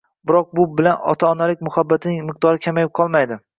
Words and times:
biroq 0.29 0.45
bu 0.59 0.63
bilan 0.79 1.03
ota-onalik 1.11 1.63
muhabbatining 1.69 2.25
miqdori 2.33 2.65
kamayib 2.67 2.95
qolmaydi 3.01 3.43